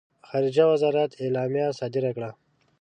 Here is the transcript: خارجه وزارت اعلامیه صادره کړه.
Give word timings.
خارجه 0.27 0.63
وزارت 0.71 1.11
اعلامیه 1.23 1.67
صادره 1.79 2.11
کړه. 2.15 2.29